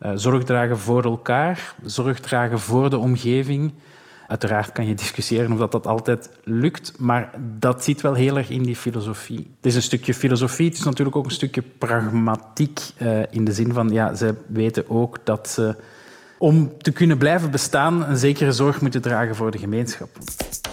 Uh, 0.00 0.12
zorg 0.14 0.44
dragen 0.44 0.78
voor 0.78 1.04
elkaar, 1.04 1.74
zorg 1.82 2.20
dragen 2.20 2.58
voor 2.58 2.90
de 2.90 2.98
omgeving. 2.98 3.72
Uiteraard 4.30 4.72
kan 4.72 4.86
je 4.86 4.94
discussiëren 4.94 5.52
of 5.52 5.58
dat, 5.58 5.72
dat 5.72 5.86
altijd 5.86 6.30
lukt, 6.44 6.92
maar 6.98 7.30
dat 7.58 7.84
zit 7.84 8.00
wel 8.00 8.14
heel 8.14 8.36
erg 8.36 8.48
in 8.50 8.62
die 8.62 8.76
filosofie. 8.76 9.50
Het 9.56 9.66
is 9.66 9.74
een 9.74 9.82
stukje 9.82 10.14
filosofie, 10.14 10.68
het 10.68 10.78
is 10.78 10.84
natuurlijk 10.84 11.16
ook 11.16 11.24
een 11.24 11.30
stukje 11.30 11.62
pragmatiek 11.78 12.80
uh, 12.98 13.22
in 13.30 13.44
de 13.44 13.52
zin 13.52 13.72
van, 13.72 13.88
ja, 13.88 14.14
ze 14.14 14.34
weten 14.46 14.90
ook 14.90 15.18
dat 15.24 15.48
ze 15.48 15.76
om 16.38 16.78
te 16.78 16.92
kunnen 16.92 17.18
blijven 17.18 17.50
bestaan 17.50 18.08
een 18.08 18.16
zekere 18.16 18.52
zorg 18.52 18.80
moeten 18.80 19.02
dragen 19.02 19.36
voor 19.36 19.50
de 19.50 19.58
gemeenschap. 19.58 20.08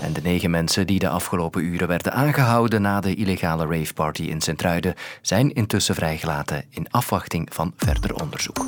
En 0.02 0.14
de 0.14 0.22
negen 0.22 0.50
mensen 0.50 0.88
die 0.88 1.00
de 1.00 1.10
afgelopen 1.10 1.64
uren 1.64 1.88
werden 1.88 2.14
aangehouden 2.14 2.82
na 2.82 3.00
de 3.00 3.16
illegale 3.16 3.66
raveparty 3.66 4.24
in 4.24 4.42
Sint-Truiden 4.42 4.94
zijn 5.22 5.54
intussen 5.54 5.96
vrijgelaten 5.96 6.64
in 6.70 6.90
afwachting 6.90 7.50
van 7.54 7.74
verder 7.78 8.16
onderzoek. 8.16 8.66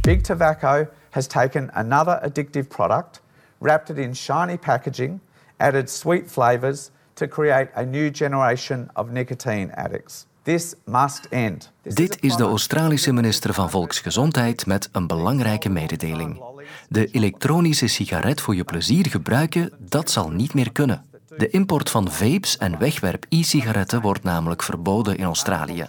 Big 0.00 0.20
Tobacco 0.20 0.86
has 1.10 1.26
taken 1.26 1.70
another 1.74 2.20
addictive 2.22 2.68
product, 2.68 3.22
wrapped 3.58 3.90
it 3.90 3.96
in 3.96 4.14
shiny 4.14 4.56
packaging, 4.56 5.20
added 5.56 5.90
sweet 5.90 6.30
flavours 6.30 6.90
to 7.14 7.26
create 7.26 7.68
a 7.74 7.82
new 7.82 8.10
generation 8.10 8.88
of 8.94 9.10
nicotine 9.10 9.74
addicts. 9.74 10.26
This 10.42 10.74
must 10.84 11.26
end. 11.30 11.72
Dit 11.82 12.16
is 12.20 12.36
de 12.36 12.44
Australische 12.44 13.12
minister 13.12 13.54
van 13.54 13.70
Volksgezondheid 13.70 14.66
met 14.66 14.88
een 14.92 15.06
belangrijke 15.06 15.68
mededeling. 15.68 16.42
De 16.88 17.06
elektronische 17.10 17.86
sigaret 17.86 18.40
voor 18.40 18.54
je 18.54 18.64
plezier 18.64 19.06
gebruiken, 19.06 19.72
dat 19.78 20.10
zal 20.10 20.30
niet 20.30 20.54
meer 20.54 20.72
kunnen. 20.72 21.04
De 21.36 21.50
import 21.50 21.90
van 21.90 22.10
vapes 22.10 22.56
en 22.56 22.78
wegwerp-e-sigaretten 22.78 24.00
wordt 24.00 24.22
namelijk 24.22 24.62
verboden 24.62 25.16
in 25.16 25.24
Australië. 25.24 25.86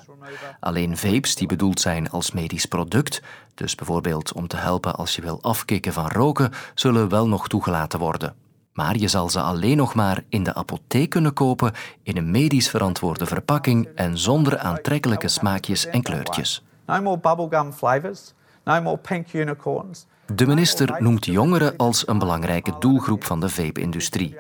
Alleen 0.60 0.98
vapes 0.98 1.36
die 1.36 1.48
bedoeld 1.48 1.80
zijn 1.80 2.10
als 2.10 2.32
medisch 2.32 2.66
product, 2.66 3.22
dus 3.54 3.76
bijvoorbeeld 3.76 4.34
om 4.34 4.48
te 4.48 4.58
helpen 4.58 4.96
als 4.96 5.16
je 5.16 5.22
wil 5.22 5.42
afkicken 5.42 5.94
van 5.94 6.08
roken, 6.08 6.52
zullen 6.76 7.10
wel 7.10 7.28
nog 7.28 7.48
toegelaten 7.48 8.00
worden. 8.00 8.36
Maar 8.74 8.98
je 8.98 9.08
zal 9.08 9.30
ze 9.30 9.42
alleen 9.42 9.78
nog 9.78 9.96
maar 9.96 10.24
in 10.30 10.44
de 10.44 10.54
apotheek 10.54 11.10
kunnen 11.10 11.34
kopen 11.34 11.74
in 12.04 12.18
een 12.18 12.32
medisch 12.32 12.70
verantwoorde 12.70 13.26
verpakking 13.26 13.88
en 13.96 14.18
zonder 14.18 14.58
aantrekkelijke 14.58 15.28
smaakjes 15.28 15.86
en 15.86 16.02
kleurtjes. 16.02 16.64
No 16.86 17.02
more 17.02 17.18
bubblegum 17.18 17.74
flavours, 17.74 18.34
no 18.64 18.82
more 18.82 18.98
pink 18.98 19.34
unicorns. 19.34 20.06
De 20.34 20.48
minister 20.48 20.96
noemt 21.02 21.26
jongeren 21.26 21.78
als 21.78 22.08
een 22.08 22.20
belangrijke 22.20 22.74
doelgroep 22.80 23.24
van 23.24 23.40
de 23.40 23.50
vape-industrie. 23.50 24.36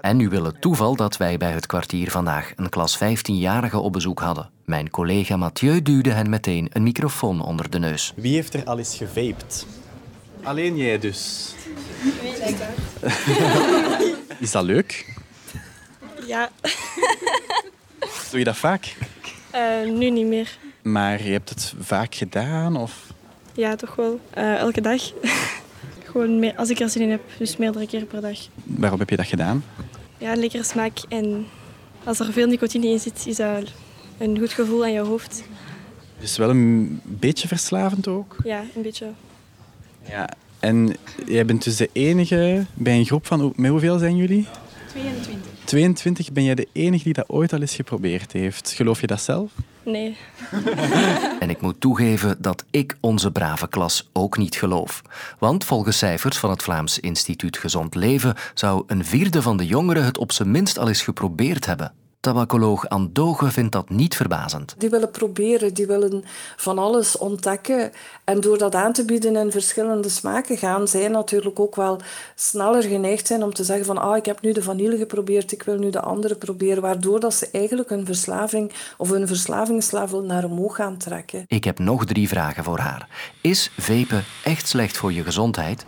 En 0.00 0.16
nu 0.16 0.28
wil 0.28 0.44
het 0.44 0.60
toeval 0.60 0.96
dat 0.96 1.16
wij 1.16 1.36
bij 1.36 1.52
het 1.52 1.66
kwartier 1.66 2.10
vandaag 2.10 2.52
een 2.56 2.68
klas 2.68 2.98
15-jarigen 2.98 3.78
op 3.78 3.92
bezoek 3.92 4.20
hadden. 4.20 4.50
Mijn 4.64 4.90
collega 4.90 5.36
Mathieu 5.36 5.82
duwde 5.82 6.10
hen 6.10 6.30
meteen 6.30 6.68
een 6.72 6.82
microfoon 6.82 7.40
onder 7.42 7.70
de 7.70 7.78
neus. 7.78 8.12
Wie 8.16 8.34
heeft 8.34 8.54
er 8.54 8.64
al 8.64 8.78
eens 8.78 8.96
gevaped? 8.96 9.66
Alleen 10.42 10.76
jij 10.76 10.98
dus. 10.98 11.52
Is 14.38 14.50
dat 14.50 14.64
leuk? 14.64 15.14
Ja, 16.26 16.50
Doe 18.30 18.38
je 18.38 18.44
dat 18.44 18.56
vaak? 18.56 18.96
Eh, 19.50 19.60
nu 19.84 20.10
niet 20.10 20.26
meer. 20.26 20.58
Maar 20.82 21.22
je 21.22 21.32
hebt 21.32 21.48
het 21.48 21.74
vaak 21.80 22.14
gedaan? 22.14 22.76
Of? 22.76 22.92
Ja, 23.60 23.76
toch 23.76 23.94
wel. 23.96 24.20
Eh, 24.30 24.56
elke 24.56 24.80
dag. 24.80 25.02
Gewoon 26.10 26.38
meer, 26.38 26.54
als 26.56 26.70
ik 26.70 26.78
er 26.80 26.88
zin 26.88 27.02
in 27.02 27.10
heb, 27.10 27.20
dus 27.38 27.56
meerdere 27.56 27.86
keer 27.86 28.04
per 28.04 28.20
dag. 28.20 28.38
Waarom 28.64 28.98
heb 28.98 29.10
je 29.10 29.16
dat 29.16 29.26
gedaan? 29.26 29.64
Ja, 30.18 30.32
een 30.32 30.38
lekkere 30.38 30.62
smaak. 30.64 30.98
En 31.08 31.46
als 32.04 32.18
er 32.20 32.32
veel 32.32 32.46
nicotine 32.46 32.86
in 32.86 32.98
zit, 33.00 33.24
is 33.26 33.36
dat 33.36 33.72
een 34.18 34.38
goed 34.38 34.52
gevoel 34.52 34.82
aan 34.84 34.92
je 34.92 35.00
hoofd. 35.00 35.42
Dus 36.20 36.36
wel 36.36 36.50
een 36.50 37.00
beetje 37.04 37.48
verslavend 37.48 38.08
ook? 38.08 38.36
Ja, 38.44 38.62
een 38.76 38.82
beetje. 38.82 39.06
Ja. 40.08 40.28
En 40.60 40.96
jij 41.26 41.44
bent 41.44 41.64
dus 41.64 41.76
de 41.76 41.88
enige 41.92 42.66
bij 42.74 42.96
een 42.98 43.04
groep 43.06 43.26
van... 43.26 43.40
hoe- 43.40 43.52
Met 43.56 43.70
hoeveel 43.70 43.98
zijn 43.98 44.16
jullie? 44.16 44.46
22. 44.88 45.50
22. 45.64 46.32
Ben 46.32 46.44
jij 46.44 46.54
de 46.54 46.68
enige 46.72 47.04
die 47.04 47.12
dat 47.12 47.28
ooit 47.28 47.52
al 47.52 47.60
eens 47.60 47.74
geprobeerd 47.74 48.32
heeft? 48.32 48.70
Geloof 48.72 49.00
je 49.00 49.06
dat 49.06 49.20
zelf? 49.22 49.50
Nee. 49.82 50.16
En 51.40 51.50
ik 51.50 51.60
moet 51.60 51.80
toegeven 51.80 52.36
dat 52.38 52.64
ik 52.70 52.96
onze 53.00 53.32
brave 53.32 53.68
klas 53.68 54.10
ook 54.12 54.36
niet 54.36 54.56
geloof. 54.56 55.02
Want 55.38 55.64
volgens 55.64 55.98
cijfers 55.98 56.38
van 56.38 56.50
het 56.50 56.62
Vlaams 56.62 56.98
Instituut 56.98 57.58
Gezond 57.58 57.94
Leven 57.94 58.34
zou 58.54 58.84
een 58.86 59.04
vierde 59.04 59.42
van 59.42 59.56
de 59.56 59.66
jongeren 59.66 60.04
het 60.04 60.18
op 60.18 60.32
zijn 60.32 60.50
minst 60.50 60.78
al 60.78 60.88
eens 60.88 61.02
geprobeerd 61.02 61.66
hebben. 61.66 61.92
Tabacoloog 62.20 62.88
Andoge 62.88 63.50
vindt 63.50 63.72
dat 63.72 63.90
niet 63.90 64.16
verbazend. 64.16 64.74
Die 64.78 64.90
willen 64.90 65.10
proberen, 65.10 65.74
die 65.74 65.86
willen 65.86 66.24
van 66.56 66.78
alles 66.78 67.18
ontdekken. 67.18 67.92
En 68.24 68.40
door 68.40 68.58
dat 68.58 68.74
aan 68.74 68.92
te 68.92 69.04
bieden 69.04 69.36
in 69.36 69.50
verschillende 69.50 70.08
smaken 70.08 70.56
gaan 70.56 70.88
zij 70.88 71.08
natuurlijk 71.08 71.60
ook 71.60 71.76
wel 71.76 72.00
sneller 72.34 72.82
geneigd 72.82 73.26
zijn 73.26 73.42
om 73.42 73.54
te 73.54 73.64
zeggen 73.64 73.86
van 73.86 73.98
ah, 73.98 74.16
ik 74.16 74.26
heb 74.26 74.40
nu 74.40 74.52
de 74.52 74.62
vanille 74.62 74.96
geprobeerd, 74.96 75.52
ik 75.52 75.62
wil 75.62 75.78
nu 75.78 75.90
de 75.90 76.00
andere 76.00 76.34
proberen. 76.34 76.82
Waardoor 76.82 77.20
dat 77.20 77.34
ze 77.34 77.48
eigenlijk 77.52 77.90
een 77.90 78.06
verslaving 78.06 78.72
of 78.96 79.10
een 79.10 79.26
verslavingslevel 79.26 80.22
naar 80.22 80.44
omhoog 80.44 80.76
gaan 80.76 80.96
trekken. 80.96 81.44
Ik 81.46 81.64
heb 81.64 81.78
nog 81.78 82.04
drie 82.04 82.28
vragen 82.28 82.64
voor 82.64 82.78
haar. 82.78 83.08
Is 83.40 83.72
vapen 83.76 84.24
echt 84.44 84.68
slecht 84.68 84.96
voor 84.96 85.12
je 85.12 85.22
gezondheid? 85.22 85.86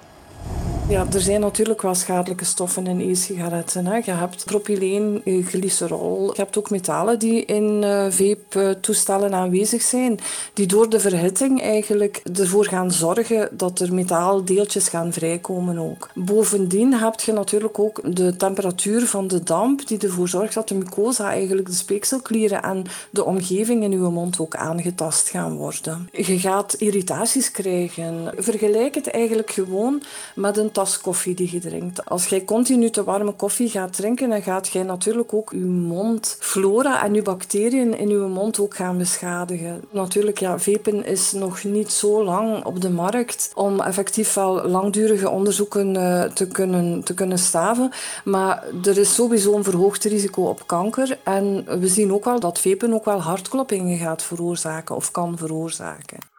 Ja, 0.93 1.07
er 1.13 1.21
zijn 1.21 1.41
natuurlijk 1.41 1.83
wel 1.83 1.95
schadelijke 1.95 2.45
stoffen 2.45 2.87
in 2.87 3.11
e-sigaretten. 3.11 4.03
Je 4.05 4.11
hebt 4.11 4.45
propyleen, 4.45 5.23
glycerol. 5.25 6.27
Je 6.27 6.41
hebt 6.41 6.59
ook 6.59 6.71
metalen 6.71 7.19
die 7.19 7.45
in 7.45 7.85
eh 7.85 8.07
vape-toestellen 8.11 9.35
aanwezig 9.35 9.83
zijn, 9.83 10.19
die 10.55 10.67
door 10.67 10.91
de 10.91 11.01
verhitting 11.01 11.63
eigenlijk 11.63 12.23
ervoor 12.39 12.65
gaan 12.65 12.91
zorgen 12.91 13.49
dat 13.53 13.81
er 13.81 13.95
metaaldeeltjes 13.95 14.89
gaan 14.89 15.13
vrijkomen 15.13 15.79
ook. 15.79 16.09
Bovendien 16.15 16.95
heb 16.95 17.21
je 17.21 17.33
natuurlijk 17.33 17.79
ook 17.79 18.17
de 18.17 18.37
temperatuur 18.37 19.07
van 19.07 19.27
de 19.29 19.43
damp, 19.43 19.87
die 19.87 19.99
ervoor 19.99 20.29
zorgt 20.29 20.55
dat 20.55 20.69
de 20.69 20.75
mucosa, 20.75 21.31
eigenlijk 21.31 21.67
de 21.67 21.75
speekselklieren 21.75 22.63
en 22.63 22.85
de 23.11 23.25
omgeving 23.25 23.83
in 23.83 23.91
je 23.91 23.99
mond 23.99 24.39
ook 24.39 24.57
aangetast 24.57 25.29
gaan 25.29 25.57
worden. 25.57 26.09
Je 26.13 26.39
gaat 26.39 26.75
irritaties 26.75 27.51
krijgen. 27.51 28.33
Vergelijk 28.37 28.95
het 28.95 29.11
eigenlijk 29.11 29.51
gewoon 29.51 30.03
met 30.35 30.57
een 30.57 30.71
koffie 31.01 31.35
die 31.35 31.53
je 31.53 31.61
drinkt. 31.61 32.05
Als 32.05 32.27
jij 32.27 32.45
continu 32.45 32.91
te 32.91 33.05
warme 33.05 33.33
koffie 33.33 33.69
gaat 33.69 33.93
drinken, 33.93 34.29
dan 34.29 34.43
gaat 34.43 34.69
jij 34.69 34.83
natuurlijk 34.83 35.35
ook 35.35 35.51
je 35.53 35.59
mondflora 35.59 37.05
en 37.05 37.15
je 37.15 37.23
bacteriën 37.23 37.99
in 37.99 38.09
je 38.09 38.17
mond 38.17 38.59
ook 38.61 38.77
gaan 38.77 38.99
beschadigen. 38.99 39.83
Natuurlijk, 39.91 40.39
ja, 40.39 40.59
vapen 40.59 41.07
is 41.07 41.33
nog 41.33 41.65
niet 41.65 41.93
zo 41.93 42.25
lang 42.25 42.65
op 42.65 42.81
de 42.81 42.91
markt 42.91 43.51
om 43.55 43.81
effectief 43.81 44.35
wel 44.35 44.69
langdurige 44.69 45.29
onderzoeken 45.29 45.97
eh, 45.97 46.23
te, 46.23 46.47
kunnen, 46.47 47.05
te 47.05 47.15
kunnen 47.15 47.39
staven. 47.39 47.91
Maar 48.25 48.65
er 48.85 48.99
is 48.99 49.15
sowieso 49.15 49.55
een 49.57 49.65
verhoogd 49.65 50.05
risico 50.05 50.43
op 50.43 50.67
kanker. 50.67 51.19
En 51.23 51.65
we 51.81 51.89
zien 51.89 52.13
ook 52.13 52.25
wel 52.25 52.41
dat 52.41 52.61
vapen 52.61 52.93
ook 52.93 53.05
wel 53.05 53.21
hartkloppingen 53.21 53.99
gaat 53.99 54.23
veroorzaken 54.23 54.97
of 54.97 55.11
kan 55.11 55.39
veroorzaken. 55.39 56.32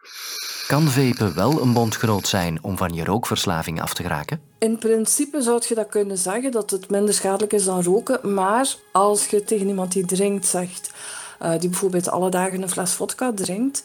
Kan 0.66 0.88
vapen 0.88 1.34
wel 1.34 1.60
een 1.60 1.72
bondgenoot 1.72 2.26
zijn 2.26 2.58
om 2.62 2.76
van 2.76 2.94
je 2.94 3.04
rookverslaving 3.04 3.82
af 3.82 3.94
te 3.94 4.02
geraken? 4.02 4.40
In 4.58 4.78
principe 4.78 5.42
zou 5.42 5.62
je 5.68 5.74
dat 5.74 5.88
kunnen 5.88 6.18
zeggen, 6.18 6.50
dat 6.50 6.70
het 6.70 6.90
minder 6.90 7.14
schadelijk 7.14 7.52
is 7.52 7.64
dan 7.64 7.82
roken. 7.82 8.34
Maar 8.34 8.74
als 8.92 9.26
je 9.26 9.44
tegen 9.44 9.66
iemand 9.66 9.92
die 9.92 10.06
drinkt 10.06 10.46
zegt, 10.46 10.90
eh, 11.38 11.58
die 11.58 11.68
bijvoorbeeld 11.68 12.08
alle 12.08 12.30
dagen 12.30 12.62
een 12.62 12.70
fles 12.70 12.92
vodka 12.92 13.32
drinkt, 13.34 13.84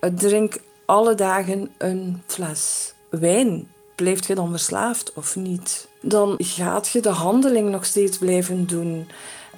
eh, 0.00 0.10
drink 0.14 0.56
alle 0.86 1.14
dagen 1.14 1.70
een 1.78 2.22
fles 2.26 2.92
wijn. 3.10 3.68
Blijft 3.94 4.26
je 4.26 4.34
dan 4.34 4.50
verslaafd 4.50 5.12
of 5.12 5.36
niet? 5.36 5.88
Dan 6.00 6.34
gaat 6.38 6.88
je 6.88 7.00
de 7.00 7.08
handeling 7.08 7.70
nog 7.70 7.84
steeds 7.84 8.18
blijven 8.18 8.66
doen. 8.66 9.08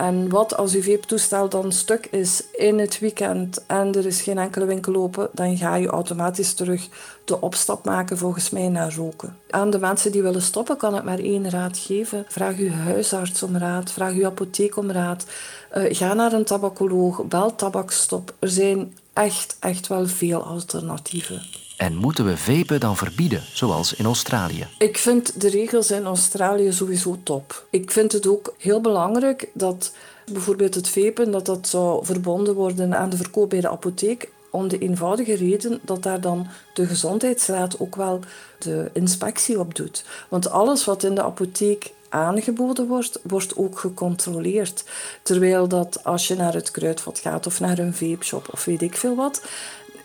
En 0.01 0.29
wat 0.29 0.57
als 0.57 0.75
uw 0.75 0.83
vape-toestel 0.83 1.49
dan 1.49 1.73
stuk 1.73 2.07
is 2.07 2.43
in 2.53 2.79
het 2.79 2.99
weekend 2.99 3.67
en 3.67 3.95
er 3.95 4.07
is 4.07 4.23
geen 4.23 4.39
enkele 4.39 4.65
winkel 4.65 4.95
open, 4.95 5.29
dan 5.33 5.57
ga 5.57 5.75
je 5.75 5.87
automatisch 5.89 6.55
terug 6.55 6.89
de 7.25 7.41
opstap 7.41 7.85
maken 7.85 8.19
volgens 8.19 8.51
mij 8.51 8.69
naar 8.69 8.95
roken. 8.95 9.37
Aan 9.51 9.71
de 9.71 9.79
mensen 9.79 10.13
die 10.13 10.23
willen 10.23 10.43
stoppen 10.43 10.77
kan 10.77 10.97
ik 10.97 11.03
maar 11.03 11.19
één 11.19 11.51
raad 11.51 11.79
geven. 11.79 12.25
Vraag 12.29 12.57
uw 12.57 12.71
huisarts 12.71 13.43
om 13.43 13.57
raad, 13.57 13.93
vraag 13.93 14.13
uw 14.13 14.27
apotheek 14.27 14.77
om 14.77 14.91
raad. 14.91 15.27
Eh, 15.71 15.83
ga 15.97 16.15
naar 16.15 16.33
een 16.33 16.45
tabacoloog, 16.45 17.25
bel 17.25 17.55
tabakstop. 17.55 18.35
Er 18.39 18.49
zijn 18.49 18.95
echt, 19.13 19.57
echt 19.61 19.87
wel 19.87 20.07
veel 20.07 20.43
alternatieven. 20.43 21.43
En 21.81 21.97
moeten 21.97 22.25
we 22.25 22.37
vapen 22.37 22.81
dan 22.81 22.97
verbieden, 22.97 23.43
zoals 23.53 23.95
in 23.95 24.05
Australië? 24.05 24.67
Ik 24.79 24.99
vind 24.99 25.41
de 25.41 25.49
regels 25.49 25.91
in 25.91 26.05
Australië 26.05 26.73
sowieso 26.73 27.17
top. 27.23 27.67
Ik 27.71 27.91
vind 27.91 28.13
het 28.13 28.27
ook 28.27 28.55
heel 28.59 28.81
belangrijk 28.81 29.49
dat 29.53 29.93
bijvoorbeeld 30.33 30.75
het 30.75 30.89
vapen 30.89 31.31
dat 31.31 31.47
dat 31.47 31.69
zou 31.69 32.05
verbonden 32.05 32.55
worden 32.55 32.95
aan 32.95 33.11
de 33.11 33.17
verkoop 33.17 33.51
bij 33.51 33.61
de 33.61 33.69
apotheek. 33.69 34.29
Om 34.51 34.69
de 34.69 34.79
eenvoudige 34.79 35.35
reden 35.35 35.81
dat 35.83 36.03
daar 36.03 36.21
dan 36.21 36.47
de 36.75 36.87
gezondheidsraad 36.87 37.79
ook 37.79 37.97
wel 37.97 38.21
de 38.59 38.91
inspectie 38.93 39.59
op 39.59 39.75
doet. 39.75 40.05
Want 40.29 40.51
alles 40.51 40.85
wat 40.85 41.03
in 41.03 41.15
de 41.15 41.23
apotheek 41.23 41.93
aangeboden 42.11 42.87
wordt, 42.87 43.21
wordt 43.23 43.57
ook 43.57 43.79
gecontroleerd. 43.79 44.85
Terwijl 45.23 45.69
dat 45.69 46.05
als 46.05 46.29
je 46.29 46.35
naar 46.35 46.55
het 46.55 46.71
kruidvat 46.71 47.19
gaat 47.19 47.47
of 47.47 47.61
naar 47.61 47.79
een 47.79 47.95
vape-shop 47.95 48.49
of 48.51 48.65
weet 48.65 48.83
ik 48.83 48.97
veel 48.97 49.15
wat, 49.15 49.43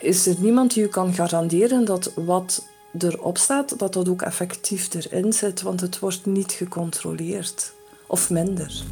is 0.05 0.27
er 0.27 0.35
niemand 0.39 0.73
die 0.73 0.83
u 0.83 0.87
kan 0.87 1.13
garanderen 1.13 1.85
dat 1.85 2.11
wat 2.15 2.67
erop 2.97 3.37
staat, 3.37 3.79
dat 3.79 3.93
dat 3.93 4.09
ook 4.09 4.21
effectief 4.21 4.93
erin 4.93 5.33
zit, 5.33 5.61
want 5.61 5.81
het 5.81 5.99
wordt 5.99 6.25
niet 6.25 6.51
gecontroleerd. 6.51 7.73
Of 8.07 8.29
minder. 8.29 8.83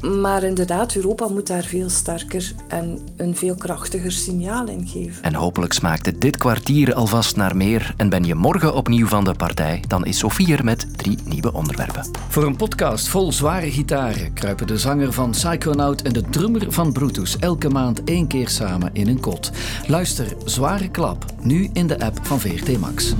Maar 0.00 0.42
inderdaad, 0.42 0.94
Europa 0.94 1.28
moet 1.28 1.46
daar 1.46 1.62
veel 1.62 1.88
sterker 1.88 2.52
en 2.68 2.98
een 3.16 3.36
veel 3.36 3.54
krachtiger 3.54 4.12
signaal 4.12 4.66
in 4.66 4.86
geven. 4.86 5.22
En 5.22 5.34
hopelijk 5.34 5.72
smaakte 5.72 6.18
dit 6.18 6.36
kwartier 6.36 6.94
alvast 6.94 7.36
naar 7.36 7.56
meer 7.56 7.94
en 7.96 8.08
ben 8.08 8.24
je 8.24 8.34
morgen 8.34 8.74
opnieuw 8.74 9.06
van 9.06 9.24
de 9.24 9.34
partij, 9.34 9.82
dan 9.86 10.04
is 10.04 10.18
Sofie 10.18 10.56
er 10.56 10.64
met 10.64 10.98
drie 10.98 11.18
nieuwe 11.24 11.52
onderwerpen. 11.52 12.06
Voor 12.28 12.44
een 12.44 12.56
podcast 12.56 13.08
vol 13.08 13.32
zware 13.32 13.70
gitaren 13.70 14.32
kruipen 14.32 14.66
de 14.66 14.78
zanger 14.78 15.12
van 15.12 15.30
Psychonaut 15.30 16.02
en 16.02 16.12
de 16.12 16.22
drummer 16.22 16.72
van 16.72 16.92
Brutus 16.92 17.38
elke 17.38 17.68
maand 17.68 18.04
één 18.04 18.26
keer 18.26 18.48
samen 18.48 18.90
in 18.92 19.08
een 19.08 19.20
kot. 19.20 19.50
Luister 19.86 20.26
Zware 20.44 20.88
Klap, 20.88 21.24
nu 21.40 21.70
in 21.72 21.86
de 21.86 22.00
app 22.00 22.18
van 22.22 22.40
VRT 22.40 22.78
Max. 22.78 23.14